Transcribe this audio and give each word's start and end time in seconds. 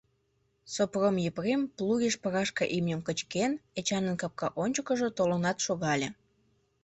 Сопром 0.73 1.15
Епрем, 1.29 1.61
плугеш 1.77 2.15
прашка 2.23 2.65
имньым 2.77 3.01
кычкен, 3.07 3.51
Эчанын 3.79 4.15
капка 4.21 4.47
ончыкыжо 4.63 5.07
толынат 5.17 5.57
шогале. 5.65 6.09